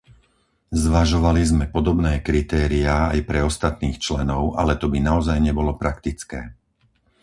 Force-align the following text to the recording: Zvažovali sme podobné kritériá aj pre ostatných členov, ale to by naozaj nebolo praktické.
Zvažovali 0.83 1.41
sme 1.51 1.65
podobné 1.75 2.13
kritériá 2.29 2.97
aj 3.13 3.19
pre 3.29 3.39
ostatných 3.49 3.97
členov, 4.05 4.43
ale 4.59 4.73
to 4.81 4.87
by 4.93 4.97
naozaj 5.09 5.37
nebolo 5.47 5.71
praktické. 5.83 6.39